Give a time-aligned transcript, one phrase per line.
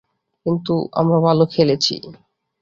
[0.45, 1.95] কিন্তু আমরা ভালো খেলেছি।